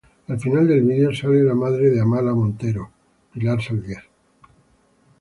[0.29, 2.89] Al final del vídeo sale la madre de Amaia Montero,
[3.31, 4.03] Pilar Saldías.